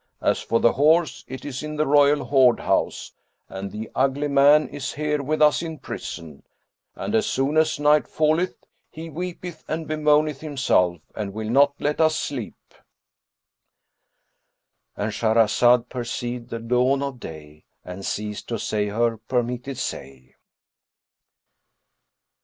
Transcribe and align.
As 0.21 0.39
for 0.41 0.59
the 0.59 0.71
horse, 0.73 1.23
it 1.27 1.45
is 1.45 1.61
in 1.61 1.75
the 1.75 1.85
royal 1.85 2.25
hoard 2.25 2.61
house, 2.61 3.11
and 3.47 3.69
the 3.71 3.87
ugly 3.93 4.27
man 4.29 4.67
is 4.67 4.93
here 4.93 5.21
with 5.21 5.43
us 5.43 5.61
in 5.61 5.77
prison; 5.77 6.41
and 6.95 7.13
as 7.13 7.27
soon 7.27 7.55
as 7.55 7.79
night 7.79 8.07
falleth, 8.07 8.55
he 8.89 9.11
weepeth 9.11 9.63
and 9.67 9.87
bemoaneth 9.87 10.41
himself 10.41 10.97
and 11.13 11.33
will 11.35 11.51
not 11.51 11.75
let 11.79 12.01
us 12.01 12.15
sleep."—And 12.15 15.11
Shahrazad 15.11 15.87
perceived 15.87 16.49
the 16.49 16.57
dawn 16.57 17.03
of 17.03 17.19
day 17.19 17.65
and 17.85 18.03
ceased 18.03 18.47
to 18.47 18.57
say 18.57 18.87
her 18.87 19.17
permitted 19.17 19.77
say. 19.77 20.33